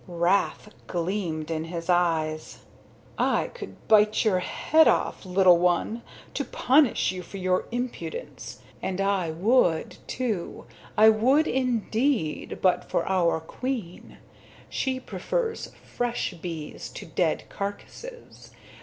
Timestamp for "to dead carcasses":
16.93-18.49